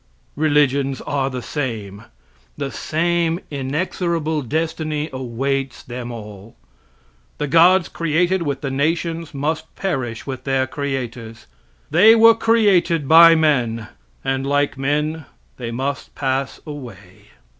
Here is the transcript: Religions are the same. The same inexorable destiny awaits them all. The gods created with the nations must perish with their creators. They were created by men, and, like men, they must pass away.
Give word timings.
Religions 0.35 0.99
are 1.01 1.29
the 1.29 1.43
same. 1.43 2.05
The 2.57 2.71
same 2.71 3.39
inexorable 3.51 4.41
destiny 4.41 5.11
awaits 5.13 5.83
them 5.83 6.11
all. 6.11 6.55
The 7.37 7.45
gods 7.45 7.87
created 7.87 8.41
with 8.41 8.61
the 8.61 8.71
nations 8.71 9.35
must 9.35 9.75
perish 9.75 10.25
with 10.25 10.43
their 10.43 10.65
creators. 10.65 11.45
They 11.91 12.15
were 12.15 12.33
created 12.33 13.07
by 13.07 13.35
men, 13.35 13.89
and, 14.23 14.43
like 14.47 14.75
men, 14.75 15.25
they 15.57 15.69
must 15.69 16.15
pass 16.15 16.59
away. 16.65 17.25